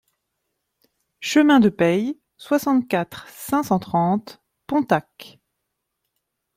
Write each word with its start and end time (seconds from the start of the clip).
Chemin 1.19 1.59
de 1.59 1.69
Pey, 1.69 2.17
soixante-quatre, 2.37 3.27
cinq 3.29 3.61
cent 3.65 3.77
trente 3.77 4.41
Pontacq 4.65 5.39